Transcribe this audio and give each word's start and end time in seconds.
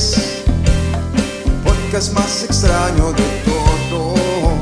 es 0.00 0.16
podcast 1.62 2.14
más 2.14 2.44
extraño 2.44 3.12
de 3.12 3.22
todos. 3.44 4.58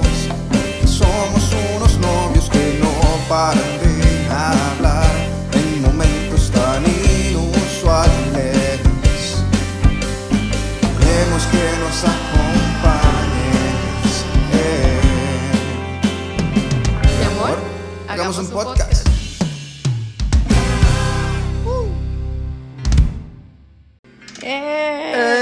Somos 0.84 1.52
unos 1.76 1.96
novios 1.98 2.50
que 2.50 2.80
no 2.82 2.90
paran 3.28 3.78
de 3.82 4.26
hablar 4.34 5.14
en 5.52 5.82
momentos 5.82 6.50
tan 6.50 6.82
inusuales. 7.30 8.64
Queremos 10.98 11.42
que 11.52 11.64
nos 11.84 11.98
acompañes. 12.16 13.44
eh. 14.54 15.00
Mi 17.20 17.24
amor, 17.36 17.56
hagamos 18.08 18.38
un 18.38 18.48
podcast. 18.48 19.06
¡Eh! 24.42 25.12
¡Eh! 25.14 25.37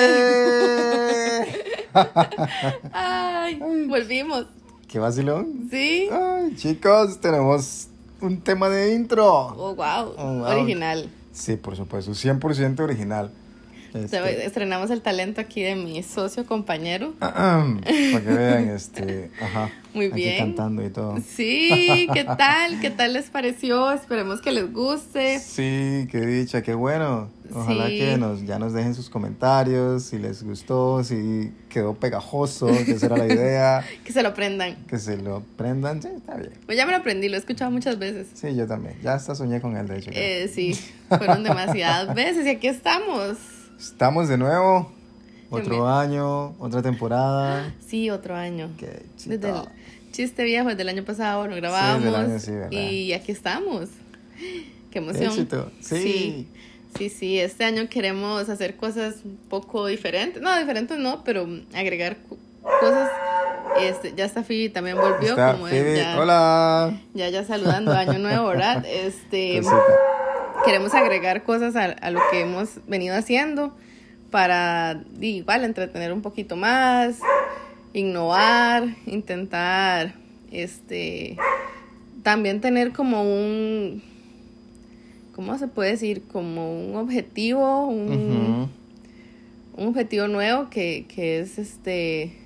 Ay, 2.92 3.58
volvimos. 3.88 4.46
¡Qué 4.88 4.98
vacilón! 4.98 5.68
¿Sí? 5.70 6.08
Ay, 6.12 6.54
chicos, 6.56 7.20
tenemos 7.20 7.88
un 8.20 8.40
tema 8.40 8.68
de 8.68 8.94
intro. 8.94 9.26
Oh, 9.26 9.74
wow. 9.74 10.14
Oh, 10.16 10.38
wow. 10.38 10.44
Original. 10.44 11.08
Sí, 11.32 11.56
por 11.56 11.76
supuesto, 11.76 12.12
100% 12.12 12.80
original. 12.80 13.30
Este, 13.94 14.44
Estrenamos 14.46 14.90
el 14.90 15.00
talento 15.00 15.40
aquí 15.40 15.62
de 15.62 15.74
mi 15.74 16.02
socio 16.02 16.44
compañero. 16.44 17.14
para 17.18 17.82
que 17.82 18.30
vean, 18.30 18.68
este, 18.74 19.30
ajá. 19.40 19.70
Muy 19.96 20.06
aquí 20.06 20.14
bien. 20.14 20.38
cantando 20.38 20.84
y 20.84 20.90
todo. 20.90 21.16
Sí, 21.26 22.06
¿qué 22.12 22.22
tal? 22.38 22.78
¿Qué 22.80 22.90
tal 22.90 23.14
les 23.14 23.30
pareció? 23.30 23.90
Esperemos 23.92 24.40
que 24.40 24.52
les 24.52 24.72
guste. 24.72 25.40
Sí, 25.40 26.06
qué 26.10 26.20
dicha, 26.20 26.62
qué 26.62 26.74
bueno. 26.74 27.30
Ojalá 27.52 27.86
Sí. 27.88 27.98
que 27.98 28.16
nos, 28.18 28.44
ya 28.44 28.58
nos 28.58 28.72
dejen 28.72 28.94
sus 28.94 29.08
comentarios, 29.08 30.02
si 30.02 30.18
les 30.18 30.42
gustó, 30.42 31.04
si 31.04 31.52
quedó 31.68 31.94
pegajoso, 31.94 32.66
que 32.66 32.90
esa 32.92 33.06
era 33.06 33.16
la 33.18 33.26
idea, 33.26 33.84
Que 34.04 34.12
se 34.12 34.22
lo 34.22 34.30
aprendan. 34.30 34.74
que 34.88 34.98
se 34.98 35.16
lo 35.16 35.42
prendan, 35.56 36.02
sí, 36.02 36.08
está 36.16 36.36
bien. 36.36 36.52
Pues 36.66 36.76
ya 36.76 36.84
me 36.86 36.90
lo 36.92 36.98
aprendí, 36.98 37.28
lo 37.28 37.36
he 37.36 37.38
escuchado 37.38 37.70
muchas 37.70 37.98
veces. 38.00 38.26
Sí, 38.34 38.54
yo 38.56 38.66
también, 38.66 38.96
ya 39.02 39.14
hasta 39.14 39.34
soñé 39.36 39.60
con 39.60 39.76
él, 39.76 39.86
de 39.86 39.98
hecho. 39.98 40.10
Eh, 40.12 40.50
sí, 40.52 40.74
fueron 41.08 41.44
demasiadas 41.44 42.14
veces 42.16 42.44
y 42.46 42.50
aquí 42.50 42.66
estamos. 42.66 43.36
Estamos 43.78 44.28
de 44.28 44.38
nuevo, 44.38 44.92
otro 45.50 45.88
año, 45.88 46.54
otra 46.58 46.82
temporada. 46.82 47.72
Sí, 47.86 48.10
otro 48.10 48.34
año. 48.34 48.70
Qué 48.78 49.02
Desde 49.24 49.48
el 49.50 49.56
chiste 50.12 50.44
viejo, 50.44 50.68
desde 50.68 50.82
el 50.82 50.88
año 50.88 51.04
pasado 51.04 51.46
no 51.46 51.56
grabamos. 51.56 52.14
año, 52.14 52.38
sí, 52.38 52.50
¿verdad? 52.50 52.70
y 52.72 53.12
aquí 53.12 53.32
estamos. 53.32 53.88
Qué 54.90 54.98
emoción. 54.98 55.26
Éxito, 55.26 55.70
sí. 55.80 55.96
sí. 56.02 56.48
Sí, 56.96 57.10
sí, 57.10 57.38
este 57.38 57.64
año 57.64 57.88
queremos 57.90 58.48
hacer 58.48 58.76
cosas 58.76 59.16
un 59.24 59.36
poco 59.36 59.86
diferentes. 59.86 60.40
No, 60.42 60.56
diferentes 60.58 60.98
no, 60.98 61.22
pero 61.24 61.46
agregar 61.74 62.16
cosas. 62.80 63.10
Este, 63.80 64.14
ya 64.16 64.24
está 64.24 64.42
Phoebe 64.42 64.70
también 64.70 64.96
volvió, 64.96 65.30
Está 65.30 65.52
como 65.52 65.66
Phoebe, 65.66 65.98
ya, 65.98 66.18
hola. 66.18 66.98
ya 67.12 67.28
ya 67.28 67.44
saludando 67.44 67.92
año 67.92 68.18
nuevo, 68.18 68.48
¿verdad? 68.48 68.84
Este, 68.88 69.58
Cosita. 69.58 69.76
queremos 70.64 70.94
agregar 70.94 71.42
cosas 71.42 71.76
a, 71.76 71.84
a 71.84 72.10
lo 72.10 72.20
que 72.30 72.40
hemos 72.40 72.80
venido 72.86 73.14
haciendo 73.14 73.76
para 74.36 75.00
igual 75.18 75.64
entretener 75.64 76.12
un 76.12 76.20
poquito 76.20 76.56
más, 76.56 77.16
innovar, 77.94 78.84
intentar 79.06 80.12
este 80.52 81.38
también 82.22 82.60
tener 82.60 82.92
como 82.92 83.22
un 83.22 84.02
¿cómo 85.34 85.56
se 85.56 85.68
puede 85.68 85.92
decir? 85.92 86.24
como 86.30 86.70
un 86.78 86.96
objetivo, 86.96 87.86
un, 87.86 88.68
un 89.74 89.88
objetivo 89.88 90.28
nuevo 90.28 90.68
que, 90.68 91.06
que 91.08 91.40
es 91.40 91.58
este 91.58 92.36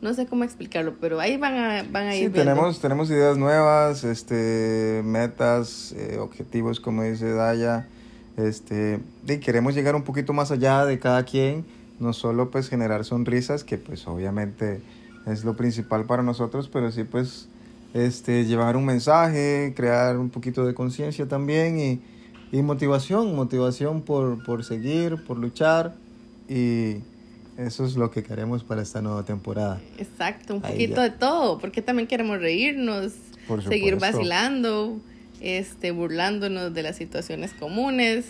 no 0.00 0.14
sé 0.14 0.26
cómo 0.26 0.42
explicarlo, 0.42 0.96
pero 1.00 1.20
ahí 1.20 1.36
van 1.36 1.54
a, 1.54 1.84
van 1.88 2.08
a 2.08 2.12
Sí, 2.14 2.22
ir 2.24 2.30
viendo. 2.30 2.50
tenemos, 2.50 2.80
tenemos 2.80 3.08
ideas 3.10 3.38
nuevas, 3.38 4.02
este, 4.02 5.02
metas, 5.04 5.94
eh, 5.96 6.18
objetivos, 6.18 6.80
como 6.80 7.04
dice 7.04 7.30
Daya. 7.30 7.86
Este, 8.36 9.00
y 9.28 9.38
queremos 9.38 9.74
llegar 9.74 9.94
un 9.94 10.02
poquito 10.02 10.32
más 10.32 10.50
allá 10.50 10.84
de 10.84 10.98
cada 10.98 11.24
quien, 11.24 11.64
no 12.00 12.12
solo 12.12 12.50
pues 12.50 12.68
generar 12.68 13.04
sonrisas, 13.04 13.64
que 13.64 13.78
pues 13.78 14.06
obviamente 14.06 14.80
es 15.26 15.44
lo 15.44 15.54
principal 15.56 16.04
para 16.06 16.22
nosotros, 16.22 16.68
pero 16.72 16.90
sí 16.90 17.04
pues 17.04 17.48
este, 17.94 18.44
llevar 18.46 18.76
un 18.76 18.86
mensaje, 18.86 19.72
crear 19.76 20.18
un 20.18 20.30
poquito 20.30 20.64
de 20.64 20.74
conciencia 20.74 21.28
también 21.28 21.78
y, 21.78 22.00
y 22.56 22.62
motivación, 22.62 23.34
motivación 23.36 24.00
por, 24.02 24.42
por 24.44 24.64
seguir, 24.64 25.22
por 25.24 25.38
luchar 25.38 25.94
y 26.48 26.96
eso 27.58 27.84
es 27.84 27.96
lo 27.96 28.10
que 28.10 28.22
queremos 28.22 28.64
para 28.64 28.82
esta 28.82 29.02
nueva 29.02 29.24
temporada. 29.24 29.80
Exacto, 29.98 30.56
un 30.56 30.64
Ahí 30.64 30.72
poquito 30.72 30.96
ya. 30.96 31.02
de 31.02 31.10
todo, 31.10 31.58
porque 31.58 31.82
también 31.82 32.08
queremos 32.08 32.40
reírnos, 32.40 33.12
Por 33.46 33.62
seguir 33.62 33.98
vacilando, 33.98 34.98
este, 35.42 35.90
burlándonos 35.90 36.72
de 36.72 36.82
las 36.82 36.96
situaciones 36.96 37.52
comunes 37.52 38.26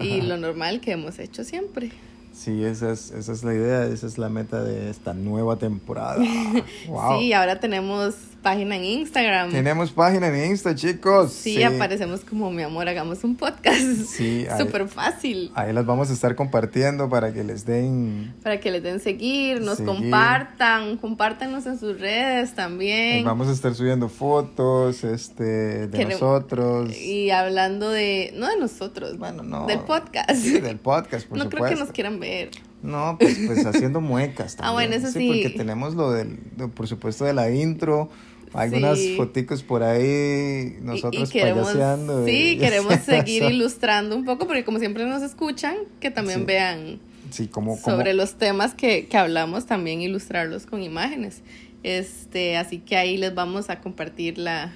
y 0.00 0.20
lo 0.22 0.36
normal 0.36 0.80
que 0.80 0.92
hemos 0.92 1.18
hecho 1.18 1.44
siempre. 1.44 1.92
Sí, 2.32 2.64
esa 2.64 2.92
es, 2.92 3.12
esa 3.12 3.32
es 3.32 3.44
la 3.44 3.54
idea, 3.54 3.86
esa 3.86 4.06
es 4.06 4.18
la 4.18 4.28
meta 4.28 4.62
de 4.62 4.90
esta 4.90 5.14
nueva 5.14 5.56
temporada. 5.56 6.22
Wow. 6.88 7.20
Sí, 7.20 7.32
ahora 7.32 7.58
tenemos 7.60 8.14
página 8.46 8.76
en 8.76 8.84
Instagram. 8.84 9.50
Tenemos 9.50 9.90
página 9.90 10.28
en 10.28 10.52
Insta, 10.52 10.72
chicos. 10.72 11.32
Sí, 11.32 11.64
aparecemos 11.64 12.20
como 12.20 12.52
mi 12.52 12.62
amor, 12.62 12.88
hagamos 12.88 13.24
un 13.24 13.34
podcast. 13.34 13.76
Sí, 14.06 14.46
Súper 14.56 14.86
fácil. 14.86 15.50
Ahí 15.56 15.72
las 15.72 15.84
vamos 15.84 16.10
a 16.10 16.12
estar 16.12 16.36
compartiendo 16.36 17.08
para 17.10 17.32
que 17.32 17.42
les 17.42 17.66
den. 17.66 18.32
Para 18.44 18.60
que 18.60 18.70
les 18.70 18.84
den 18.84 19.00
seguir, 19.00 19.60
nos 19.60 19.78
Seguir. 19.78 19.94
compartan, 19.94 20.96
compártanos 20.98 21.66
en 21.66 21.76
sus 21.80 21.98
redes 21.98 22.54
también. 22.54 23.16
les 23.16 23.24
Vamos 23.24 23.48
a 23.48 23.52
estar 23.52 23.74
subiendo 23.74 24.08
fotos 24.08 25.02
este, 25.02 25.88
de 25.88 26.04
nosotros. 26.04 26.96
Y 26.96 27.30
hablando 27.30 27.90
de, 27.90 28.32
no 28.36 28.46
de 28.48 28.58
nosotros, 28.60 29.18
Bueno, 29.18 29.42
no. 29.42 29.66
del 29.66 29.80
podcast. 29.80 30.30
Sí, 30.36 30.60
del 30.60 30.78
podcast, 30.78 31.26
por 31.26 31.36
no 31.38 31.44
supuesto. 31.44 31.64
creo 31.66 31.76
que 31.78 31.84
nos 31.84 31.92
quieran 31.92 32.20
ver. 32.20 32.50
No, 32.80 33.16
pues, 33.18 33.38
pues 33.44 33.66
haciendo 33.66 34.00
muecas 34.12 34.54
también. 34.54 34.68
Ah, 34.70 34.72
bueno, 34.72 34.94
eso 34.94 35.08
sí. 35.10 35.26
porque 35.26 35.50
tenemos 35.50 35.94
lo 35.96 36.12
del, 36.12 36.38
de- 36.56 36.68
por 36.68 36.86
supuesto, 36.86 37.24
de 37.24 37.32
la 37.34 37.50
intro. 37.50 38.08
Algunas 38.52 38.98
Sí. 38.98 39.16
foticos 39.16 39.62
por 39.62 39.82
ahí, 39.82 40.76
nosotros 40.80 41.28
y, 41.28 41.32
queremos, 41.32 41.66
payaseando. 41.68 42.24
Sí, 42.24 42.52
y- 42.52 42.58
queremos 42.58 42.94
seguir 43.04 43.42
Eso. 43.42 43.50
ilustrando 43.52 44.16
un 44.16 44.24
poco, 44.24 44.46
porque 44.46 44.64
como 44.64 44.78
siempre 44.78 45.04
nos 45.04 45.22
escuchan, 45.22 45.76
que 46.00 46.10
también 46.10 46.40
Sí. 46.40 46.44
vean 46.46 46.98
Sí, 47.30 47.48
como, 47.48 47.80
como 47.80 47.96
sobre 47.96 48.14
los 48.14 48.34
temas 48.38 48.74
que, 48.74 49.06
que 49.06 49.16
hablamos, 49.16 49.66
también 49.66 50.00
ilustrarlos 50.00 50.64
con 50.66 50.82
imágenes. 50.82 51.42
Este, 51.82 52.56
así 52.56 52.78
que 52.78 52.96
ahí 52.96 53.16
les 53.16 53.34
vamos 53.34 53.68
a 53.70 53.80
compartir 53.80 54.38
la, 54.38 54.72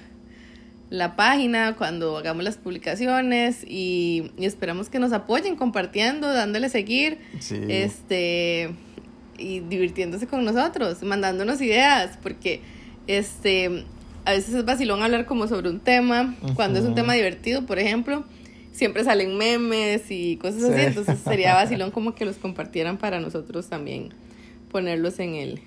la 0.89 1.15
página 1.15 1.75
cuando 1.77 2.17
hagamos 2.17 2.43
las 2.43 2.57
publicaciones 2.57 3.63
y, 3.67 4.31
y 4.37 4.45
esperamos 4.45 4.89
que 4.89 4.99
nos 4.99 5.11
apoyen 5.13 5.55
compartiendo, 5.55 6.31
dándole 6.31 6.69
seguir, 6.69 7.17
Sí. 7.39 7.57
este 7.69 8.71
y 9.37 9.61
divirtiéndose 9.61 10.27
con 10.27 10.45
nosotros, 10.45 11.01
mandándonos 11.03 11.61
ideas, 11.61 12.19
porque 12.21 12.61
este 13.17 13.85
a 14.25 14.31
veces 14.31 14.53
es 14.53 14.65
vacilón 14.65 15.01
hablar 15.01 15.25
como 15.25 15.47
sobre 15.47 15.69
un 15.69 15.79
tema, 15.79 16.35
cuando 16.55 16.77
es 16.79 16.85
un 16.85 16.93
tema 16.93 17.13
divertido, 17.13 17.65
por 17.65 17.79
ejemplo, 17.79 18.23
siempre 18.71 19.03
salen 19.03 19.37
memes 19.37 20.03
y 20.11 20.37
cosas 20.37 20.63
así, 20.63 20.79
Sí. 20.79 20.85
entonces 20.87 21.19
sería 21.23 21.55
vacilón 21.55 21.89
como 21.91 22.13
que 22.13 22.25
los 22.25 22.35
compartieran 22.37 22.97
para 22.97 23.19
nosotros 23.19 23.67
también 23.67 24.09
ponerlos 24.71 25.19
en 25.19 25.35
el 25.35 25.59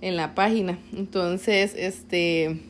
en 0.00 0.16
la 0.16 0.34
página. 0.34 0.78
Entonces, 0.92 1.74
este 1.76 2.60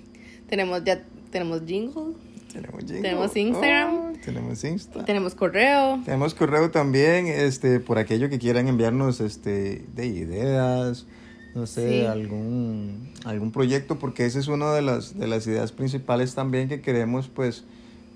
tenemos 0.50 0.84
ya 0.84 1.02
tenemos 1.30 1.62
jingle, 1.66 2.12
Tenemos. 2.52 2.84
Tenemos 2.84 3.34
Instagram. 3.36 3.94
Oh, 3.94 4.12
tenemos 4.22 4.62
Insta. 4.62 5.04
tenemos 5.06 5.34
correo, 5.34 6.02
Tenemos 6.04 6.34
correo 6.34 6.70
también, 6.70 7.26
este, 7.26 7.80
por 7.80 7.96
aquello 7.96 8.28
que 8.28 8.38
quieran 8.38 8.68
enviarnos, 8.68 9.20
este, 9.22 9.86
de 9.96 10.06
ideas, 10.06 11.06
no 11.54 11.66
sé, 11.66 12.00
Sí. 12.00 12.06
algún, 12.06 13.10
algún 13.24 13.50
proyecto, 13.52 13.98
porque 13.98 14.24
esa 14.26 14.38
es 14.38 14.48
una 14.48 14.72
de 14.72 14.82
las, 14.82 15.18
de 15.18 15.26
las 15.26 15.46
ideas 15.46 15.72
principales 15.72 16.34
también 16.34 16.68
que 16.68 16.80
queremos, 16.80 17.28
pues, 17.28 17.64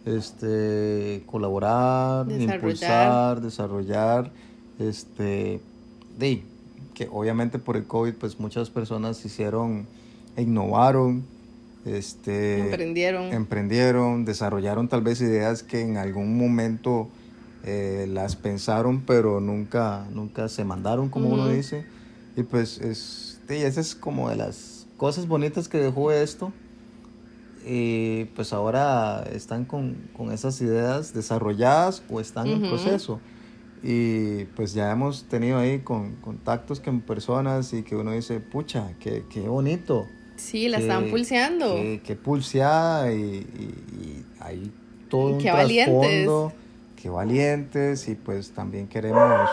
este, 0.04 1.22
colaborar, 1.26 2.26
Desarrollar. 2.26 2.54
impulsar, 2.54 3.40
desarrollar, 3.40 4.30
este, 4.78 5.60
de, 6.18 6.42
que 6.94 7.08
obviamente 7.10 7.58
por 7.58 7.76
el 7.76 7.84
COVID, 7.84 8.14
pues, 8.14 8.38
muchas 8.40 8.70
personas 8.70 9.24
hicieron, 9.24 9.86
innovaron, 10.36 11.24
este, 11.84 12.60
emprendieron. 12.60 13.32
emprendieron, 13.32 14.24
desarrollaron 14.24 14.88
tal 14.88 15.02
vez 15.02 15.20
ideas 15.20 15.62
que 15.62 15.80
en 15.82 15.96
algún 15.98 16.36
momento 16.38 17.08
eh, 17.64 18.06
las 18.08 18.36
pensaron, 18.36 19.02
pero 19.06 19.40
nunca, 19.40 20.06
nunca 20.12 20.48
se 20.48 20.64
mandaron, 20.64 21.08
como 21.08 21.28
uno 21.30 21.48
dice. 21.48 21.84
Y 22.36 22.42
pues 22.42 22.78
es, 22.78 23.25
sí, 23.48 23.54
esa 23.54 23.80
es 23.80 23.94
como 23.94 24.30
de 24.30 24.36
las 24.36 24.86
cosas 24.96 25.26
bonitas 25.26 25.68
que 25.68 25.78
dejó 25.78 26.12
esto. 26.12 26.52
Y 27.68 28.26
pues 28.36 28.52
ahora 28.52 29.24
están 29.32 29.64
con, 29.64 30.08
con 30.16 30.30
esas 30.30 30.60
ideas 30.60 31.12
desarrolladas 31.12 32.02
o 32.08 32.20
están 32.20 32.46
en 32.46 32.60
proceso. 32.60 33.20
Y 33.82 34.44
pues 34.56 34.72
ya 34.72 34.90
hemos 34.90 35.24
tenido 35.24 35.58
ahí 35.58 35.80
con, 35.80 36.16
contactos 36.16 36.80
con 36.80 37.00
personas 37.00 37.72
y 37.72 37.82
que 37.82 37.96
uno 37.96 38.12
dice, 38.12 38.40
pucha, 38.40 38.92
qué, 39.00 39.24
qué 39.28 39.40
bonito. 39.40 40.06
Sí, 40.36 40.68
la 40.68 40.78
están 40.78 41.10
pulseando. 41.10 41.74
Qué, 41.74 42.00
qué 42.04 42.14
pulseada 42.14 43.12
y, 43.12 43.16
y, 43.18 44.24
hay 44.40 44.70
todo 45.08 45.32
un 45.32 45.38
qué 45.38 45.50
valientes. 45.50 46.28
Qué 47.00 47.10
valientes 47.10 48.08
y 48.08 48.14
pues 48.14 48.50
también 48.50 48.88
queremos, 48.88 49.48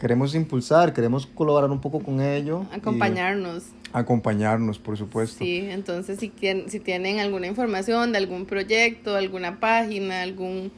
queremos 0.00 0.34
impulsar, 0.34 0.94
queremos 0.94 1.26
colaborar 1.26 1.70
un 1.70 1.80
poco 1.80 2.00
con 2.00 2.22
ello. 2.22 2.64
Acompañarnos. 2.72 3.64
acompañarnos, 3.92 4.78
por 4.78 4.96
supuesto. 4.96 5.44
Sí, 5.44 5.58
entonces 5.68 6.18
si, 6.18 6.30
tienen, 6.30 6.70
si 6.70 6.80
tienen 6.80 7.20
alguna 7.20 7.46
información 7.46 8.12
de 8.12 8.18
algún 8.18 8.46
proyecto, 8.46 9.14
alguna 9.14 9.60
página, 9.60 10.22
algún 10.22 10.72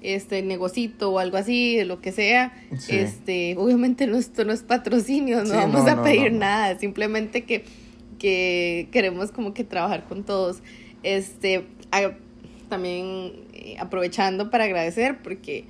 este 0.00 0.42
negocito 0.42 1.12
o 1.12 1.18
algo 1.18 1.36
así, 1.36 1.82
lo 1.84 2.00
que 2.00 2.12
sea, 2.12 2.52
este, 2.88 3.56
obviamente 3.56 4.04
esto 4.04 4.44
no 4.44 4.52
es 4.52 4.62
patrocinio, 4.62 5.44
no 5.44 5.54
vamos 5.54 5.88
a 5.88 6.02
pedir 6.02 6.32
nada, 6.32 6.78
simplemente 6.78 7.44
que, 7.44 7.64
que 8.18 8.88
queremos 8.92 9.30
como 9.30 9.54
que 9.54 9.64
trabajar 9.64 10.04
con 10.04 10.24
todos. 10.24 10.62
Este, 11.02 11.64
también 12.68 13.32
eh, 13.52 13.76
aprovechando 13.78 14.50
para 14.50 14.64
agradecer 14.64 15.18
porque 15.22 15.64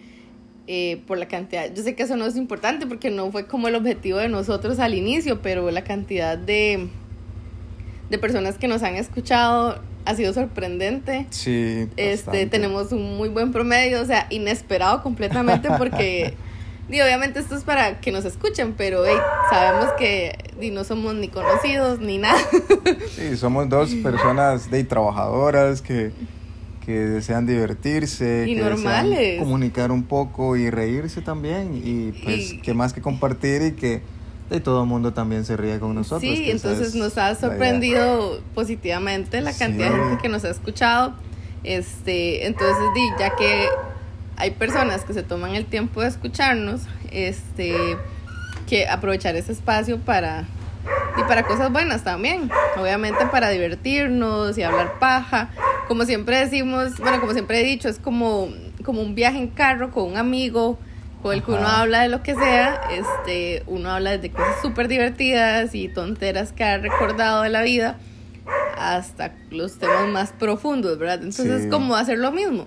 eh, 0.66 1.02
por 1.06 1.18
la 1.18 1.28
cantidad, 1.28 1.72
yo 1.74 1.82
sé 1.82 1.94
que 1.94 2.04
eso 2.04 2.16
no 2.16 2.26
es 2.26 2.36
importante 2.36 2.86
porque 2.86 3.10
no 3.10 3.30
fue 3.30 3.46
como 3.46 3.68
el 3.68 3.74
objetivo 3.74 4.18
de 4.18 4.28
nosotros 4.28 4.78
al 4.78 4.94
inicio, 4.94 5.42
pero 5.42 5.70
la 5.70 5.84
cantidad 5.84 6.38
de, 6.38 6.88
de 8.10 8.18
personas 8.18 8.58
que 8.58 8.68
nos 8.68 8.82
han 8.82 8.96
escuchado 8.96 9.80
ha 10.04 10.14
sido 10.14 10.32
sorprendente. 10.32 11.26
Sí. 11.30 11.88
Este, 11.96 12.46
tenemos 12.46 12.92
un 12.92 13.16
muy 13.16 13.28
buen 13.28 13.52
promedio, 13.52 14.00
o 14.00 14.04
sea, 14.04 14.26
inesperado 14.30 15.02
completamente 15.02 15.68
porque 15.78 16.34
y 16.88 17.00
obviamente 17.00 17.40
esto 17.40 17.56
es 17.56 17.64
para 17.64 18.00
que 18.00 18.12
nos 18.12 18.24
escuchen, 18.24 18.74
pero 18.76 19.04
sabemos 19.50 19.92
que 19.98 20.36
no 20.72 20.84
somos 20.84 21.14
ni 21.14 21.28
conocidos 21.28 21.98
ni 22.00 22.18
nada. 22.18 22.38
Sí, 23.16 23.36
somos 23.36 23.68
dos 23.68 23.94
personas 24.02 24.70
de 24.70 24.84
trabajadoras 24.84 25.80
que, 25.80 26.12
que 26.84 26.92
desean 26.92 27.46
divertirse, 27.46 28.44
y 28.46 28.54
que 28.54 28.62
normales. 28.62 29.18
desean 29.18 29.44
comunicar 29.44 29.90
un 29.90 30.02
poco 30.02 30.56
y 30.56 30.70
reírse 30.70 31.22
también 31.22 31.80
y 31.82 32.12
pues 32.22 32.54
que 32.62 32.74
más 32.74 32.92
que 32.92 33.00
compartir 33.00 33.62
y 33.62 33.72
que 33.72 34.02
y 34.50 34.60
todo 34.60 34.82
el 34.82 34.88
mundo 34.88 35.12
también 35.12 35.44
se 35.44 35.56
ríe 35.56 35.78
con 35.78 35.94
nosotros. 35.94 36.20
Sí, 36.20 36.50
entonces 36.50 36.94
nos 36.94 37.16
ha 37.18 37.34
sorprendido 37.34 38.40
positivamente 38.54 39.40
la 39.40 39.52
cantidad 39.52 39.90
de 39.90 39.98
gente 39.98 40.22
que 40.22 40.28
nos 40.28 40.44
ha 40.44 40.50
escuchado. 40.50 41.14
Este, 41.64 42.46
entonces, 42.46 42.76
ya 43.18 43.34
que 43.36 43.66
hay 44.36 44.50
personas 44.50 45.04
que 45.04 45.14
se 45.14 45.22
toman 45.22 45.54
el 45.54 45.64
tiempo 45.64 46.02
de 46.02 46.08
escucharnos, 46.08 46.82
este, 47.10 47.74
que 48.68 48.86
aprovechar 48.86 49.34
ese 49.34 49.52
espacio 49.52 49.98
para 49.98 50.46
y 51.16 51.22
para 51.22 51.44
cosas 51.44 51.72
buenas 51.72 52.04
también, 52.04 52.50
obviamente 52.76 53.26
para 53.26 53.48
divertirnos 53.48 54.58
y 54.58 54.62
hablar 54.62 54.98
paja, 54.98 55.50
como 55.88 56.04
siempre 56.04 56.38
decimos, 56.38 56.98
bueno, 56.98 57.20
como 57.20 57.32
siempre 57.32 57.60
he 57.60 57.64
dicho, 57.64 57.88
es 57.88 57.98
como 57.98 58.48
como 58.84 59.02
un 59.02 59.14
viaje 59.14 59.38
en 59.38 59.48
carro 59.48 59.90
con 59.90 60.04
un 60.04 60.16
amigo 60.16 60.78
con 61.22 61.32
el 61.34 61.42
que 61.42 61.52
uno 61.52 61.66
habla 61.66 62.02
de 62.02 62.10
lo 62.10 62.22
que 62.22 62.34
sea, 62.34 62.82
este, 62.92 63.62
uno 63.66 63.90
habla 63.90 64.18
de 64.18 64.30
cosas 64.30 64.60
súper 64.60 64.88
divertidas 64.88 65.74
y 65.74 65.88
tonteras 65.88 66.52
que 66.52 66.64
ha 66.64 66.76
recordado 66.76 67.42
de 67.42 67.48
la 67.48 67.62
vida 67.62 67.98
hasta 68.76 69.34
los 69.50 69.78
temas 69.78 70.06
más 70.08 70.32
profundos, 70.32 70.98
¿verdad? 70.98 71.22
Entonces 71.22 71.62
es 71.62 71.70
como 71.70 71.96
hacer 71.96 72.18
lo 72.18 72.30
mismo. 72.30 72.66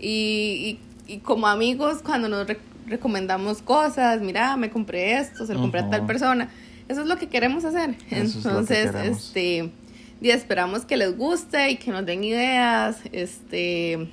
Y, 0.00 0.80
y, 1.06 1.18
como 1.18 1.46
amigos, 1.46 1.98
cuando 2.02 2.28
nos 2.28 2.48
recomendamos 2.88 3.62
cosas, 3.62 4.20
mira, 4.20 4.56
me 4.56 4.68
compré 4.68 5.18
esto, 5.18 5.46
se 5.46 5.54
lo 5.54 5.60
compré 5.60 5.82
a 5.82 5.90
tal 5.90 6.04
persona, 6.04 6.48
eso 6.88 7.02
es 7.02 7.06
lo 7.06 7.18
que 7.18 7.28
queremos 7.28 7.64
hacer. 7.64 7.94
Entonces, 8.10 8.92
este, 8.96 9.70
y 10.22 10.30
esperamos 10.30 10.84
que 10.84 10.96
les 10.96 11.16
guste 11.16 11.70
y 11.70 11.76
que 11.76 11.90
nos 11.90 12.06
den 12.06 12.24
ideas, 12.24 12.98
este 13.12 14.08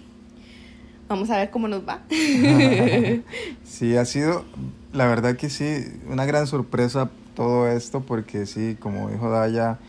Vamos 1.09 1.31
a 1.31 1.37
ver 1.37 1.49
cómo 1.49 1.67
nos 1.67 1.81
va. 1.87 2.01
sí, 3.63 3.97
ha 3.97 4.05
sido, 4.05 4.45
la 4.93 5.07
verdad 5.07 5.37
que 5.37 5.49
sí, 5.49 5.83
una 6.07 6.23
gran 6.25 6.45
sorpresa 6.45 7.09
todo 7.35 7.67
esto, 7.67 8.01
porque 8.01 8.45
sí, 8.45 8.77
como 8.79 9.09
dijo 9.09 9.27
Daya, 9.31 9.79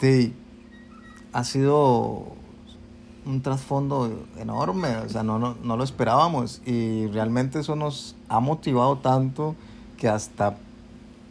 sí, 0.00 0.34
ha 1.32 1.44
sido 1.44 2.32
un 3.26 3.42
trasfondo 3.42 4.26
enorme, 4.38 4.96
o 4.96 5.08
sea, 5.08 5.22
no, 5.22 5.38
no, 5.38 5.56
no 5.62 5.76
lo 5.76 5.84
esperábamos 5.84 6.62
y 6.66 7.06
realmente 7.08 7.60
eso 7.60 7.76
nos 7.76 8.16
ha 8.28 8.40
motivado 8.40 8.98
tanto 8.98 9.54
que 9.98 10.08
hasta 10.08 10.56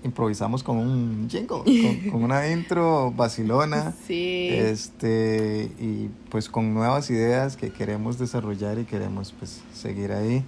improvisamos 0.08 0.64
con 0.64 0.78
un 0.78 1.30
jingle, 1.30 2.10
con, 2.12 2.24
una 2.24 2.50
intro 2.50 3.12
vacilona. 3.12 3.94
Sí. 4.08 4.50
Este, 4.52 5.72
y 5.80 6.10
pues 6.30 6.50
con 6.50 6.74
nuevas 6.74 7.10
ideas 7.10 7.56
que 7.58 7.72
queremos 7.72 8.18
desarrollar 8.18 8.80
y 8.80 8.86
queremos 8.86 9.34
pues 9.38 9.62
seguir 9.74 10.12
ahí. 10.12 10.44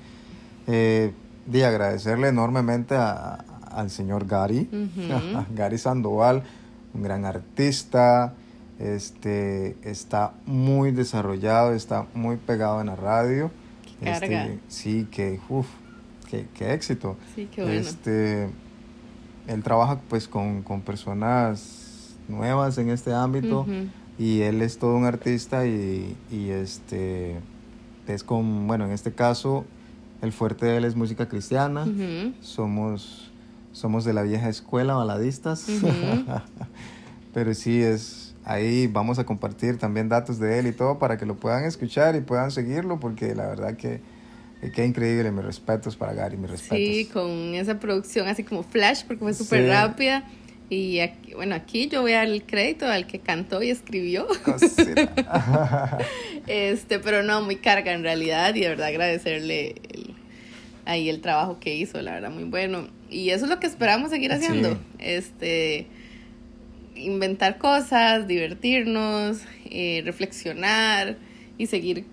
Eh, 0.68 1.12
de 1.46 1.66
agradecerle 1.66 2.28
enormemente 2.28 2.96
a, 2.96 3.44
al 3.72 3.90
señor 3.90 4.26
Gary, 4.28 4.70
Gary 5.56 5.78
Sandoval, 5.78 6.44
un 6.94 7.04
gran 7.04 7.26
artista, 7.26 8.34
este, 8.80 9.76
está 9.84 10.34
muy 10.46 10.92
desarrollado, 10.92 11.74
está 11.74 12.08
muy 12.14 12.38
pegado 12.38 12.82
en 12.82 12.88
la 12.88 12.96
radio. 12.96 13.52
Este, 14.02 14.60
sí, 14.70 15.08
que, 15.12 15.40
uff, 15.50 15.68
qué, 16.30 16.48
qué, 16.54 16.74
éxito. 16.74 17.18
Sí, 17.36 17.50
qué 17.54 17.64
bueno. 17.64 17.80
Este, 17.80 18.50
él 19.50 19.64
trabaja 19.64 20.00
pues 20.08 20.28
con, 20.28 20.64
personas 20.86 22.16
nuevas 22.28 22.78
en 22.78 22.90
este 22.90 23.14
ámbito 23.14 23.66
y 24.18 24.42
él 24.42 24.62
es 24.62 24.78
todo 24.78 24.96
un 24.96 25.06
artista 25.06 25.66
y, 25.66 26.16
este 26.32 27.38
es 28.08 28.24
con, 28.24 28.68
bueno, 28.68 28.86
en 28.86 28.92
este 28.92 29.12
caso 29.12 29.66
el 30.22 30.32
fuerte 30.32 30.66
de 30.66 30.78
él 30.78 30.86
es 30.86 30.96
música 30.96 31.28
cristiana, 31.28 31.88
somos, 32.42 33.32
somos 33.72 34.06
de 34.06 34.14
la 34.14 34.24
vieja 34.24 34.50
escuela, 34.50 34.96
baladistas, 34.96 35.68
pero 37.34 37.54
sí 37.54 37.82
es, 37.82 38.36
ahí 38.46 38.88
vamos 38.88 39.18
a 39.18 39.26
compartir 39.26 39.78
también 39.78 40.10
datos 40.10 40.40
de 40.40 40.60
él 40.60 40.68
y 40.68 40.74
todo 40.74 41.00
para 41.00 41.18
que 41.18 41.26
lo 41.26 41.36
puedan 41.36 41.64
escuchar 41.64 42.16
y 42.16 42.22
puedan 42.22 42.52
seguirlo 42.52 43.00
porque 43.00 43.34
la 43.34 43.48
verdad 43.48 43.76
que 43.78 44.02
Qué 44.74 44.86
increíble, 44.86 45.32
mis 45.32 45.46
respetos 45.46 45.96
para 45.96 46.14
Gary, 46.14 46.36
mis 46.36 46.50
respetos. 46.50 46.78
Sí, 46.78 47.06
con 47.06 47.56
esa 47.56 47.80
producción 47.80 48.28
así 48.28 48.44
como 48.44 48.64
flash, 48.64 49.04
porque 49.08 49.22
fue 49.22 49.34
súper 49.34 49.68
rápida. 49.68 50.26
Y 50.70 51.00
aquí, 51.00 51.34
bueno, 51.34 51.56
aquí 51.56 51.88
yo 51.88 52.02
voy 52.02 52.14
al 52.14 52.44
crédito 52.44 52.86
al 52.86 53.08
que 53.08 53.20
cantó 53.20 53.64
y 53.64 53.72
escribió. 53.72 54.28
este, 56.48 57.00
pero 57.00 57.24
no, 57.24 57.42
muy 57.42 57.56
carga 57.56 57.94
en 57.94 58.04
realidad 58.04 58.54
y 58.54 58.62
de 58.62 58.70
verdad 58.70 58.88
agradecerle 58.88 59.76
ahí 60.86 61.10
el 61.10 61.22
trabajo 61.22 61.60
que 61.60 61.74
hizo, 61.74 62.00
la 62.02 62.14
verdad, 62.14 62.30
muy 62.30 62.44
bueno. 62.44 62.88
Y 63.10 63.32
eso 63.32 63.46
es 63.46 63.50
lo 63.50 63.60
que 63.60 63.66
esperamos 63.66 64.12
seguir 64.12 64.32
haciendo. 64.32 64.78
Este, 65.00 65.88
inventar 66.96 67.58
cosas, 67.58 68.28
divertirnos, 68.28 69.42
eh, 69.66 70.02
reflexionar 70.06 71.18
y 71.58 71.68
seguir 71.68 72.06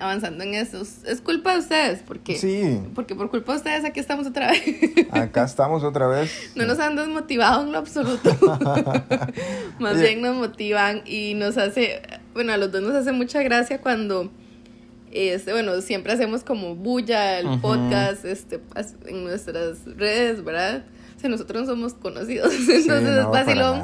avanzando 0.00 0.42
en 0.42 0.54
eso. 0.54 0.82
Es 1.06 1.20
culpa 1.20 1.52
de 1.52 1.58
ustedes, 1.60 2.02
porque, 2.06 2.36
sí. 2.36 2.80
porque 2.94 3.14
por 3.14 3.30
culpa 3.30 3.52
de 3.52 3.58
ustedes 3.58 3.84
aquí 3.84 4.00
estamos 4.00 4.26
otra 4.26 4.50
vez. 4.50 4.62
Acá 5.10 5.44
estamos 5.44 5.84
otra 5.84 6.08
vez. 6.08 6.50
No 6.56 6.66
nos 6.66 6.78
han 6.78 6.96
desmotivado 6.96 7.62
en 7.62 7.72
lo 7.72 7.78
absoluto. 7.78 8.36
Más 9.78 10.00
bien 10.00 10.20
nos 10.20 10.36
motivan 10.36 11.02
y 11.06 11.34
nos 11.34 11.56
hace, 11.58 12.02
bueno, 12.34 12.52
a 12.52 12.56
los 12.56 12.72
dos 12.72 12.82
nos 12.82 12.94
hace 12.94 13.12
mucha 13.12 13.42
gracia 13.42 13.80
cuando, 13.80 14.30
este, 15.10 15.52
bueno, 15.52 15.80
siempre 15.80 16.12
hacemos 16.12 16.44
como 16.44 16.74
bulla 16.74 17.38
el 17.38 17.60
podcast 17.60 18.24
este, 18.24 18.60
en 19.06 19.24
nuestras 19.24 19.84
redes, 19.84 20.42
¿verdad? 20.44 20.84
O 21.16 21.20
sea, 21.20 21.30
nosotros 21.30 21.62
no 21.62 21.68
somos 21.68 21.94
conocidos, 21.94 22.52
entonces 22.68 23.18
es 23.18 23.26
vacilón 23.26 23.82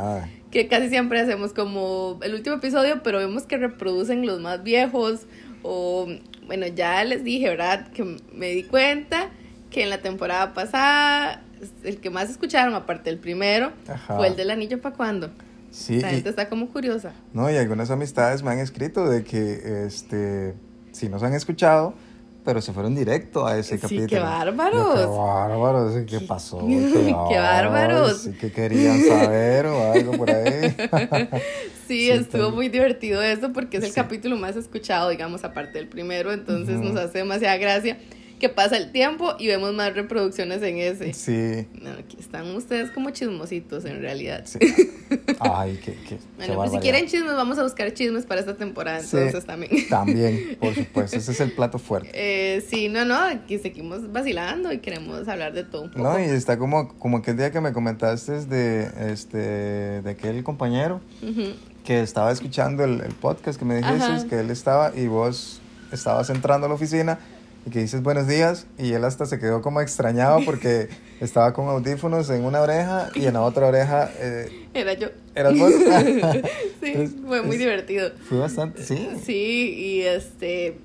que 0.51 0.69
casi 0.69 0.89
siempre 0.89 1.21
hacemos 1.21 1.53
como 1.53 2.19
el 2.23 2.35
último 2.35 2.57
episodio, 2.57 3.03
pero 3.03 3.19
vemos 3.19 3.43
que 3.43 3.59
reproducen 3.59 4.27
los 4.27 4.41
más 4.41 4.63
viejos 4.63 5.27
o, 5.67 6.07
bueno, 6.47 6.67
ya 6.69 7.03
les 7.05 7.25
dije, 7.25 7.49
¿verdad? 7.49 7.89
Que 7.89 8.19
me 8.33 8.51
di 8.51 8.63
cuenta 8.63 9.31
que 9.71 9.83
en 9.83 9.91
la 9.91 9.99
temporada 9.99 10.55
pasada, 10.55 11.43
el 11.83 11.99
que 11.99 12.09
más 12.09 12.31
escucharon, 12.31 12.75
aparte 12.75 13.11
del 13.11 13.19
primero, 13.19 13.73
fue 14.07 14.29
el 14.29 14.37
del 14.37 14.51
anillo 14.51 14.81
para 14.81 14.95
cuándo. 14.95 15.31
Sí. 15.71 16.01
La 16.01 16.11
gente 16.11 16.31
está 16.31 16.49
como 16.49 16.69
curiosa. 16.69 17.13
No, 17.33 17.51
y 17.51 17.57
algunas 17.57 17.91
amistades 17.91 18.43
me 18.43 18.51
han 18.53 18.61
escrito 18.61 19.09
de 19.09 19.25
que, 19.25 19.85
este, 19.87 20.55
si 20.93 21.09
nos 21.09 21.23
han 21.23 21.35
escuchado, 21.35 21.95
pero 22.47 22.63
se 22.63 22.73
fueron 22.73 22.95
directo 22.95 23.45
a 23.45 23.59
ese 23.59 23.77
capítulo. 23.77 24.07
qué 24.07 24.21
bárbaros. 24.21 25.01
qué 25.01 25.07
bárbaros, 25.07 25.95
¿qué 26.07 26.21
pasó? 26.21 26.59
Qué, 27.29 27.39
bárbaros. 27.39 28.29
Que 28.41 28.53
querían 28.53 29.03
saber 29.03 29.67
o 29.67 29.93
algo 29.93 30.13
por 30.13 30.31
ahí. 30.31 30.77
sí, 31.89 32.09
estuvo 32.09 32.53
muy 32.53 32.69
divertido 32.69 33.21
eso 33.21 33.53
porque 33.53 33.79
es 33.79 33.85
el 33.85 33.93
capítulo 33.93 34.37
más 34.37 34.55
escuchado, 34.55 35.11
digamos, 35.11 35.43
aparte 35.43 35.79
del 35.79 35.89
primero, 35.89 36.33
entonces 36.33 36.79
nos 36.79 36.97
hace 36.97 37.19
demasiada 37.19 37.57
gracia. 37.57 37.99
Que 38.39 38.49
pasa 38.49 38.77
el 38.77 38.93
tiempo 38.93 39.35
y 39.39 39.47
vemos 39.47 39.73
más 39.75 39.95
reproducciones 39.95 40.63
en 40.63 40.79
ese. 40.79 41.13
Sí. 41.15 41.67
No, 41.81 41.91
aquí 41.93 42.17
están 42.21 42.55
ustedes 42.55 42.91
como 42.91 43.11
chismositos 43.11 43.85
en 43.85 44.01
realidad. 44.03 44.43
sí. 44.45 44.59
Ay, 45.41 45.79
qué, 45.85 45.93
qué, 45.95 46.17
qué 46.17 46.19
Bueno, 46.37 46.55
pues 46.57 46.73
si 46.73 46.79
quieren 46.79 47.07
chismes, 47.07 47.35
vamos 47.35 47.59
a 47.59 47.63
buscar 47.63 47.93
chismes 47.95 48.27
para 48.27 48.41
esta 48.41 48.57
temporada, 48.57 49.01
Sí. 49.01 49.17
entonces 49.17 49.45
también. 49.47 49.71
También, 49.89 50.57
por 50.61 50.75
supuesto, 50.75 51.17
ese 51.17 51.33
es 51.33 51.41
el 51.41 51.53
plato 51.53 51.79
fuerte. 51.79 52.11
Eh, 52.13 52.61
sí, 52.69 52.89
no, 52.89 53.05
no, 53.05 53.17
aquí 53.17 53.59
seguimos 53.59 54.13
vacilando 54.13 54.73
y 54.73 54.79
queremos 54.79 55.27
hablar 55.29 55.53
de 55.53 55.65
todo 55.65 55.83
un 55.83 55.91
poco. 55.91 56.03
No, 56.03 56.19
y 56.19 56.25
está 56.25 56.59
como, 56.59 56.89
como 56.99 57.19
aquel 57.19 57.37
día 57.37 57.51
que 57.51 57.61
me 57.61 57.73
comentaste 57.73 58.45
de, 58.47 59.13
este, 59.13 59.39
de 60.03 60.11
aquel 60.11 60.43
compañero 60.45 61.01
que 61.85 62.01
estaba 62.03 62.33
escuchando 62.33 62.83
el, 62.85 63.01
el 63.01 63.13
podcast 63.15 63.59
que 63.59 63.65
me 63.65 63.77
dijiste, 63.77 64.03
Ajá. 64.05 64.27
que 64.29 64.41
él 64.41 64.51
estaba 64.51 64.93
y 64.97 65.07
vos 65.07 65.61
estabas 65.93 66.29
entrando 66.31 66.67
a 66.67 66.69
la 66.69 66.75
oficina 66.75 67.19
y 67.67 67.71
que 67.71 67.81
dices 67.81 68.03
buenos 68.03 68.29
días 68.29 68.67
y 68.79 68.93
él 68.93 69.05
hasta 69.05 69.27
se 69.27 69.39
quedó 69.39 69.61
como 69.61 69.81
extrañado 69.81 70.41
porque 70.45 70.89
estaba 71.21 71.53
con 71.53 71.69
audífonos 71.69 72.31
en 72.31 72.45
una 72.45 72.61
oreja 72.61 73.11
y 73.15 73.27
en 73.27 73.35
la 73.35 73.43
otra 73.43 73.67
oreja 73.67 74.11
eh, 74.21 74.67
Era 74.73 74.93
yo. 74.95 75.09
eras 75.35 75.53
vos. 75.59 75.73
Sí, 76.81 76.93
Es- 76.95 77.11
fue 77.27 77.43
muy 77.43 77.57
es- 77.57 77.59
divertido. 77.61 78.11
Fue 78.29 78.39
bastante, 78.39 78.83
sí. 78.85 79.09
Sí, 79.25 79.75
y 79.77 80.01
este. 80.03 80.79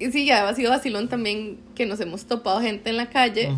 Y 0.00 0.12
sí, 0.12 0.24
ya 0.26 0.48
ha 0.48 0.54
sido 0.54 0.70
vacilón 0.70 1.08
también 1.08 1.58
que 1.74 1.84
nos 1.84 1.98
hemos 2.00 2.24
topado 2.26 2.60
gente 2.60 2.88
en 2.88 2.96
la 2.96 3.10
calle 3.10 3.50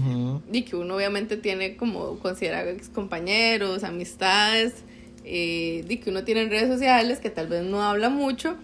y 0.50 0.62
que 0.62 0.74
uno 0.74 0.96
obviamente 0.96 1.36
tiene 1.36 1.76
como 1.76 2.18
considera 2.20 2.66
ex 2.70 2.88
compañeros, 2.88 3.84
amistades, 3.84 4.72
eh, 5.24 5.84
y 5.88 5.96
que 5.98 6.10
uno 6.10 6.24
tiene 6.24 6.42
en 6.42 6.50
redes 6.50 6.68
sociales 6.68 7.18
que 7.18 7.30
tal 7.30 7.46
vez 7.46 7.62
no 7.62 7.82
habla 7.82 8.08
mucho, 8.08 8.56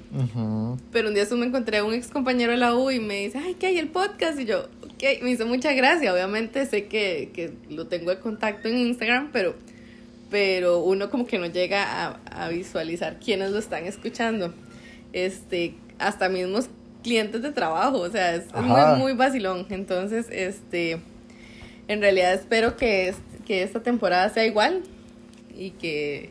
pero 0.93 1.09
un 1.09 1.15
día 1.15 1.25
me 1.33 1.47
encontré 1.47 1.79
a 1.79 1.85
un 1.85 1.95
ex 1.95 2.09
compañero 2.09 2.53
de 2.53 2.59
la 2.59 2.75
U 2.75 2.91
y 2.91 2.99
me 2.99 3.27
dice, 3.27 3.39
ay, 3.39 3.55
¿qué 3.55 3.67
hay 3.67 3.79
el 3.79 3.89
podcast? 3.89 4.41
Y 4.41 4.47
yo, 4.47 4.69
ok, 4.83 5.23
me 5.23 5.31
hizo 5.31 5.47
mucha 5.47 5.73
gracia, 5.73 6.13
obviamente 6.13 6.65
sé 6.67 6.87
que, 6.87 7.31
que 7.35 7.53
lo 7.69 7.87
tengo 7.87 8.11
de 8.11 8.19
contacto 8.21 8.69
en 8.69 8.79
Instagram, 8.79 9.31
pero, 9.33 9.55
pero 10.31 10.81
uno 10.81 11.11
como 11.11 11.27
que 11.27 11.39
no 11.39 11.47
llega 11.47 11.85
a, 11.85 12.21
a 12.31 12.49
visualizar 12.49 13.19
quiénes 13.19 13.51
lo 13.51 13.59
están 13.59 13.85
escuchando. 13.85 14.55
Este, 15.13 15.75
hasta 15.99 16.29
mismos 16.29 16.69
clientes 17.03 17.41
de 17.43 17.53
trabajo, 17.53 17.99
o 18.01 18.11
sea, 18.11 18.35
es, 18.35 18.45
Ajá. 18.53 18.95
muy, 18.97 18.99
muy 18.99 19.13
vacilón. 19.13 19.67
Entonces, 19.71 20.27
este, 20.31 21.01
en 21.89 22.01
realidad 22.01 22.35
espero 22.35 22.77
que, 22.77 23.15
que 23.47 23.63
esta 23.63 23.83
temporada 23.83 24.29
sea 24.31 24.45
igual 24.45 24.83
y 25.57 25.71
que 25.71 26.31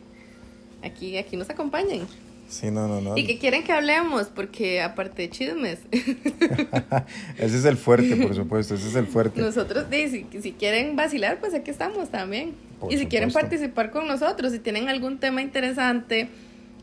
aquí, 0.86 1.18
aquí 1.18 1.36
nos 1.38 1.50
acompañen. 1.50 2.02
Sí, 2.48 2.70
no, 2.70 2.88
no, 2.88 3.02
no. 3.02 3.18
¿Y 3.18 3.26
que 3.26 3.40
quieren 3.40 3.64
que 3.64 3.72
hablemos? 3.72 4.28
Porque 4.28 4.80
aparte 4.82 5.24
de 5.24 5.30
chismes, 5.32 5.80
Ese 7.38 7.58
es 7.58 7.66
el 7.66 7.76
fuerte, 7.78 8.16
por 8.16 8.36
supuesto, 8.36 8.76
ese 8.76 8.88
es 8.88 8.96
el 8.96 9.08
fuerte. 9.08 9.42
nosotros, 9.42 9.86
si, 9.90 10.26
si 10.42 10.52
quieren 10.52 10.96
vacilar, 10.96 11.40
pues 11.40 11.54
aquí 11.54 11.72
estamos 11.72 12.10
también. 12.10 12.54
Por 12.80 12.94
y 12.94 12.98
si 12.98 13.08
quieren 13.08 13.32
participar 13.32 13.90
con 13.92 14.08
nosotros, 14.08 14.52
si 14.52 14.60
tienen 14.60 14.90
algún 14.90 15.18
tema 15.18 15.42
interesante 15.42 16.30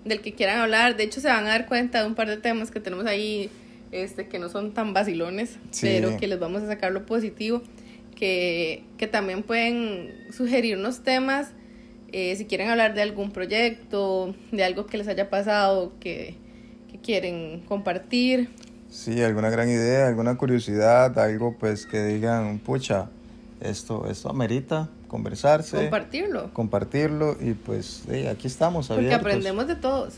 del 0.04 0.20
que 0.20 0.32
quieran 0.32 0.58
hablar, 0.58 0.96
de 0.96 1.04
hecho 1.04 1.20
se 1.20 1.28
van 1.28 1.44
a 1.44 1.50
dar 1.50 1.66
cuenta 1.66 2.00
de 2.00 2.08
un 2.08 2.14
par 2.16 2.28
de 2.28 2.38
temas 2.38 2.70
que 2.72 2.80
tenemos 2.80 3.06
ahí, 3.06 3.48
este, 3.92 4.26
que 4.26 4.38
no 4.40 4.48
son 4.48 4.72
tan 4.72 4.92
vacilones, 4.92 5.58
Sí. 5.70 5.86
pero 5.86 6.16
que 6.16 6.26
les 6.26 6.40
vamos 6.40 6.62
a 6.62 6.66
sacar 6.66 6.90
lo 6.90 7.06
positivo, 7.06 7.62
que, 8.16 8.82
que 8.98 9.06
también 9.06 9.42
pueden 9.44 10.12
sugerirnos 10.32 11.04
temas. 11.04 11.50
Eh, 12.12 12.34
si 12.36 12.44
quieren 12.46 12.68
hablar 12.68 12.94
de 12.94 13.02
algún 13.02 13.30
proyecto, 13.32 14.34
de 14.52 14.64
algo 14.64 14.86
que 14.86 14.98
les 14.98 15.08
haya 15.08 15.28
pasado, 15.30 15.92
que, 16.00 16.36
que 16.90 16.98
quieren 16.98 17.60
compartir, 17.68 18.48
Sí, 18.90 19.22
alguna 19.22 19.48
gran 19.48 19.70
idea, 19.70 20.06
alguna 20.06 20.36
curiosidad, 20.36 21.18
algo 21.18 21.56
pues 21.58 21.86
que 21.86 22.04
digan, 22.04 22.58
pucha, 22.58 23.08
esto, 23.62 24.06
esto 24.10 24.28
amerita 24.28 24.90
conversarse, 25.08 25.78
compartirlo. 25.78 26.52
compartirlo 26.52 27.36
y 27.40 27.54
pues 27.54 28.02
aquí 28.30 28.46
estamos 28.46 28.88
Porque 28.88 29.00
abiertos. 29.06 29.20
aprendemos 29.20 29.66
de 29.66 29.76
todos. 29.76 30.14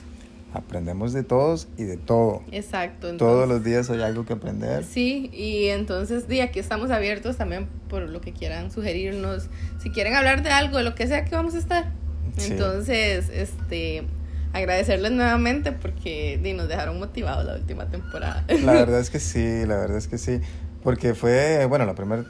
Aprendemos 0.54 1.12
de 1.12 1.25
todos 1.25 1.66
y 1.76 1.82
de 1.82 1.96
todo. 1.96 2.42
Exacto. 2.52 3.08
entonces- 3.11 3.18
Todos 3.18 3.49
los 3.49 3.62
días 3.64 3.90
hay 3.90 4.00
algo 4.02 4.25
que 4.25 4.32
aprender. 4.34 4.84
Sí, 4.84 5.28
y 5.32 5.66
entonces 5.66 6.28
di, 6.28 6.40
aquí 6.40 6.61
estamos 6.61 6.90
abiertos 6.90 7.37
también 7.37 7.68
por 7.88 8.02
lo 8.02 8.20
que 8.20 8.32
quieran 8.32 8.70
sugerirnos. 8.70 9.49
Si 9.82 9.90
quieren 9.90 10.14
hablar 10.14 10.42
de 10.44 10.50
algo, 10.50 10.78
de 10.78 10.84
lo 10.84 10.94
que 10.94 11.06
sea 11.08 11.25
que 11.25 11.34
vamos 11.34 11.54
a 11.54 11.58
estar. 11.58 11.90
Sí. 12.38 12.52
Entonces, 12.52 13.28
este 13.30 14.04
agradecerles 14.52 15.11
nuevamente 15.11 15.73
porque 15.73 16.38
di, 16.40 16.52
nos 16.52 16.68
dejaron 16.68 17.00
motivados 17.00 17.44
la 17.44 17.56
última 17.56 17.87
temporada. 17.90 18.44
La 18.62 18.73
verdad 18.75 19.00
es 19.00 19.11
que 19.11 19.18
sí, 19.18 19.64
la 19.66 19.76
verdad 19.78 19.96
es 19.99 20.06
que 20.06 20.18
sí. 20.18 20.38
Porque 20.84 21.14
fue, 21.14 21.66
bueno, 21.66 21.84
la 21.87 21.96
primera 21.96 22.25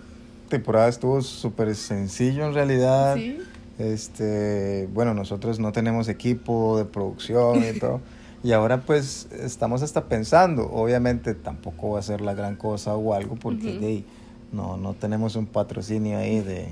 temporada 0.48 0.88
estuvo 0.88 1.20
súper 1.20 1.74
sencillo 1.74 2.46
en 2.46 2.54
realidad. 2.54 3.16
Sí. 3.16 3.38
Este, 3.78 4.88
bueno, 4.92 5.12
nosotros 5.14 5.58
no 5.58 5.72
tenemos 5.72 6.08
equipo 6.08 6.78
de 6.78 6.84
producción 6.86 7.62
y 7.64 7.78
todo. 7.78 8.00
Y 8.44 8.52
ahora 8.52 8.82
pues 8.82 9.26
estamos 9.32 9.82
hasta 9.82 10.04
pensando, 10.04 10.70
obviamente 10.70 11.34
tampoco 11.34 11.92
va 11.92 12.00
a 12.00 12.02
ser 12.02 12.20
la 12.20 12.34
gran 12.34 12.56
cosa 12.56 12.94
o 12.94 13.14
algo 13.14 13.36
porque 13.36 13.78
de 13.78 13.86
ahí, 13.86 14.04
no, 14.52 14.76
no 14.76 14.92
tenemos 14.92 15.34
un 15.34 15.46
patrocinio 15.46 16.18
ahí 16.18 16.40
de, 16.40 16.68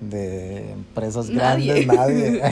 de 0.00 0.70
empresas 0.70 1.28
Nadie. 1.28 1.84
grandes, 1.84 2.40
nadie. 2.40 2.42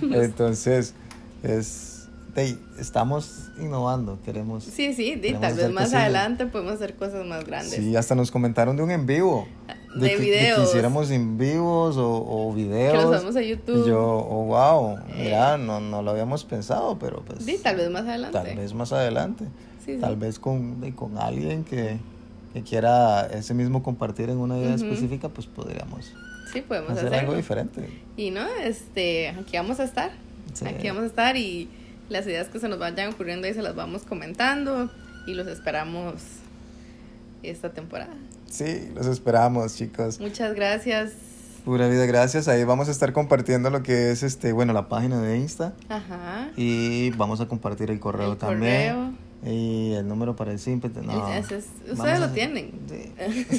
Entonces, 0.24 0.94
es, 1.42 2.08
de 2.34 2.40
ahí, 2.40 2.58
estamos 2.78 3.50
innovando, 3.60 4.18
queremos... 4.24 4.64
Sí, 4.64 4.94
sí, 4.94 5.20
Queremos 5.20 5.42
tal 5.42 5.54
vez 5.54 5.70
más 5.70 5.92
adelante 5.92 6.46
podemos 6.46 6.72
hacer 6.72 6.96
cosas 6.96 7.26
más 7.26 7.44
grandes. 7.44 7.74
Sí, 7.74 7.94
hasta 7.94 8.14
nos 8.14 8.30
comentaron 8.30 8.74
de 8.74 8.84
un 8.84 8.90
en 8.90 9.04
vivo. 9.04 9.46
De 9.94 10.08
que, 10.10 10.16
videos. 10.16 10.58
que 10.58 10.64
hiciéramos 10.64 11.10
en 11.10 11.36
vivos 11.38 11.96
o, 11.96 12.10
o 12.10 12.52
videos. 12.52 12.92
Que 12.92 13.02
los 13.02 13.10
vamos 13.10 13.36
a 13.36 13.42
YouTube. 13.42 13.84
Y 13.84 13.88
yo, 13.88 14.00
oh, 14.00 14.44
wow, 14.44 14.98
mira, 15.16 15.58
no, 15.58 15.80
no 15.80 16.02
lo 16.02 16.10
habíamos 16.10 16.44
pensado, 16.44 16.98
pero 16.98 17.22
pues... 17.22 17.44
Di, 17.44 17.58
tal 17.58 17.76
vez 17.76 17.90
más 17.90 18.06
adelante. 18.06 18.38
tal 18.38 18.56
vez 18.56 18.74
más 18.74 18.92
adelante. 18.92 19.44
Sí, 19.84 19.94
sí. 19.94 20.00
Tal 20.00 20.16
vez 20.16 20.38
con, 20.38 20.80
con 20.92 21.18
alguien 21.18 21.64
que, 21.64 21.98
que 22.54 22.62
quiera 22.62 23.26
ese 23.26 23.52
mismo 23.54 23.82
compartir 23.82 24.30
en 24.30 24.38
una 24.38 24.58
idea 24.58 24.74
específica, 24.74 25.28
pues 25.28 25.46
podríamos 25.46 26.12
Sí, 26.52 26.60
podemos 26.60 26.90
hacer 26.90 27.06
hacerlo. 27.06 27.20
algo 27.20 27.34
diferente. 27.34 27.88
Y 28.16 28.30
no, 28.30 28.46
este, 28.62 29.30
aquí 29.30 29.56
vamos 29.56 29.80
a 29.80 29.84
estar. 29.84 30.10
Sí. 30.52 30.66
Aquí 30.66 30.86
vamos 30.86 31.04
a 31.04 31.06
estar 31.06 31.36
y 31.36 31.68
las 32.10 32.26
ideas 32.26 32.48
que 32.48 32.58
se 32.60 32.68
nos 32.68 32.78
vayan 32.78 33.12
ocurriendo 33.12 33.46
ahí 33.46 33.54
se 33.54 33.62
las 33.62 33.74
vamos 33.74 34.02
comentando 34.02 34.90
y 35.26 35.32
los 35.34 35.46
esperamos 35.46 36.22
esta 37.42 37.70
temporada. 37.72 38.14
Sí, 38.52 38.90
los 38.94 39.06
esperamos, 39.06 39.74
chicos. 39.76 40.20
Muchas 40.20 40.54
gracias. 40.54 41.12
Pura 41.64 41.88
vida, 41.88 42.04
gracias. 42.06 42.48
Ahí 42.48 42.64
vamos 42.64 42.88
a 42.88 42.90
estar 42.90 43.12
compartiendo 43.14 43.70
lo 43.70 43.82
que 43.82 44.10
es 44.10 44.22
este, 44.22 44.52
bueno, 44.52 44.72
la 44.74 44.88
página 44.88 45.20
de 45.22 45.38
Insta. 45.38 45.72
Ajá. 45.88 46.50
Y 46.56 47.10
vamos 47.12 47.40
a 47.40 47.46
compartir 47.48 47.90
el 47.90 47.98
correo 48.00 48.32
El 48.32 48.38
también. 48.38 48.94
correo. 48.94 49.12
Y 49.44 49.94
el 49.94 50.06
número 50.06 50.36
para 50.36 50.52
el 50.52 50.58
simple. 50.58 50.90
No, 51.02 51.32
es- 51.32 51.44
ustedes 51.50 51.98
a- 51.98 52.18
lo 52.18 52.28
tienen. 52.30 52.72
Sí. 52.88 53.12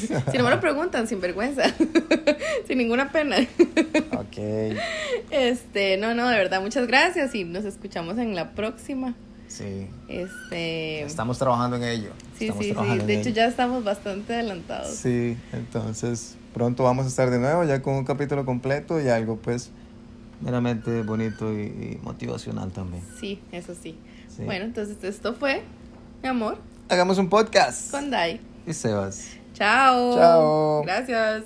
si 0.31 0.37
no 0.37 0.43
me 0.43 0.49
lo 0.51 0.59
preguntan, 0.61 1.07
sin 1.07 1.19
vergüenza, 1.21 1.63
sin 2.67 2.77
ninguna 2.77 3.11
pena. 3.11 3.37
Ok. 4.13 4.37
Este, 5.31 5.97
no, 5.97 6.13
no, 6.13 6.27
de 6.29 6.37
verdad, 6.37 6.61
muchas 6.61 6.85
gracias 6.85 7.33
y 7.33 7.43
nos 7.43 7.65
escuchamos 7.65 8.17
en 8.19 8.35
la 8.35 8.51
próxima. 8.51 9.15
Sí. 9.47 9.87
Este, 10.07 11.03
Estamos 11.03 11.37
trabajando 11.37 11.75
en 11.77 11.83
ello. 11.83 12.09
sí, 12.37 12.45
Estamos 12.45 12.65
sí, 12.65 12.73
sí. 12.73 13.05
De 13.05 13.13
hecho, 13.13 13.29
ello. 13.29 13.35
ya 13.35 13.45
estamos 13.47 13.83
bastante 13.83 14.33
adelantados. 14.33 14.89
Sí, 14.95 15.37
entonces 15.51 16.35
pronto 16.53 16.83
vamos 16.83 17.05
a 17.05 17.09
estar 17.09 17.29
de 17.29 17.39
nuevo 17.39 17.63
ya 17.63 17.81
con 17.81 17.95
un 17.95 18.05
capítulo 18.05 18.45
completo 18.45 18.99
y 19.01 19.09
algo 19.09 19.37
pues 19.37 19.71
meramente 20.41 21.01
bonito 21.03 21.51
y, 21.53 21.61
y 21.63 21.99
motivacional 22.03 22.71
también. 22.71 23.03
Sí, 23.19 23.39
eso 23.51 23.73
sí. 23.75 23.97
Sí. 24.35 24.43
Bueno, 24.43 24.65
entonces 24.65 24.97
esto 25.03 25.33
fue, 25.35 25.61
mi 26.21 26.29
amor, 26.29 26.57
Hagamos 26.89 27.17
un 27.17 27.29
podcast. 27.29 27.91
con 27.91 28.09
Dai. 28.11 28.41
Y 28.67 28.73
Sebas. 28.73 29.29
Chao. 29.53 30.15
Chao. 30.15 30.81
Gracias. 30.83 31.43